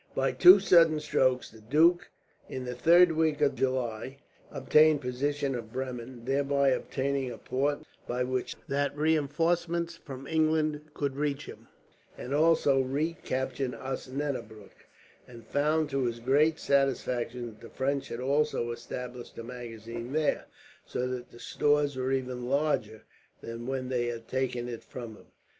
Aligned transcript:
By 0.15 0.31
two 0.31 0.59
sudden 0.59 0.99
strokes 0.99 1.51
the 1.51 1.61
duke, 1.61 2.09
in 2.49 2.65
the 2.65 2.73
third 2.73 3.11
week 3.11 3.39
of 3.39 3.53
July, 3.53 4.17
obtained 4.49 4.99
possession 4.99 5.53
of 5.53 5.71
Bremen, 5.71 6.25
thereby 6.25 6.69
obtaining 6.69 7.29
a 7.29 7.37
port 7.37 7.83
by 8.07 8.23
which 8.23 8.53
stores 8.53 8.63
and 8.69 8.97
reinforcements 8.97 9.97
from 9.97 10.25
England 10.25 10.89
could 10.95 11.17
reach 11.17 11.45
him; 11.45 11.67
and 12.17 12.33
also 12.33 12.81
recaptured 12.81 13.75
Osnabrueck, 13.75 14.87
and 15.27 15.45
found 15.45 15.87
to 15.91 16.05
his 16.05 16.19
great 16.19 16.57
satisfaction 16.57 17.45
that 17.45 17.61
the 17.61 17.69
French 17.69 18.07
had 18.07 18.19
also 18.19 18.71
established 18.71 19.37
a 19.37 19.43
magazine 19.43 20.13
there, 20.13 20.45
so 20.83 21.05
that 21.07 21.29
the 21.29 21.37
stores 21.39 21.95
were 21.95 22.11
even 22.11 22.49
larger 22.49 23.03
than 23.41 23.67
when 23.67 23.89
they 23.89 24.07
had 24.07 24.27
taken 24.27 24.67
it 24.67 24.83
from 24.83 25.15
him. 25.15 25.27